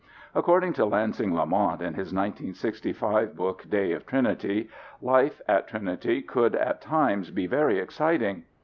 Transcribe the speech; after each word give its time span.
According 0.33 0.73
to 0.73 0.85
Lansing 0.85 1.31
Lamont 1.35 1.79
in 1.79 1.93
his 1.93 2.11
1965 2.11 3.35
book 3.35 3.69
Day 3.69 3.91
of 3.91 4.07
Trinity, 4.07 4.67
life 4.99 5.41
at 5.47 5.67
Trinity 5.67 6.23
could 6.23 6.55
at 6.55 6.81
times 6.81 7.29
be 7.29 7.45
very 7.45 7.77
exciting. 7.77 8.45